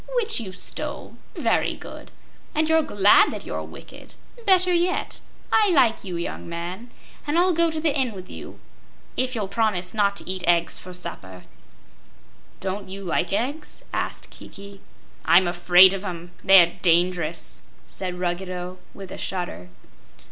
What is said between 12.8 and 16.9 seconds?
you like eggs?" asked Kiki. "I'm afraid of 'em; they're